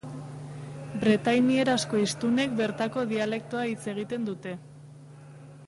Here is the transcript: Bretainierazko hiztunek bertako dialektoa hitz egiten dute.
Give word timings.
Bretainierazko 1.03 1.99
hiztunek 2.05 2.55
bertako 2.61 3.03
dialektoa 3.13 3.67
hitz 3.73 3.79
egiten 3.95 4.27
dute. 4.31 4.55